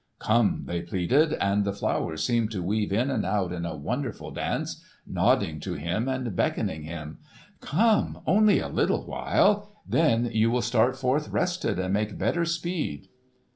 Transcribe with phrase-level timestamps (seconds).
[0.17, 4.31] "Come!" they pleaded; and the flowers seemed to weave in and out in a wonderful
[4.31, 7.19] dance, nodding to him and beckoning him.
[7.59, 8.19] "Come!
[8.25, 9.69] Only a little while!
[9.87, 13.09] Then you will start forth rested and make better speed."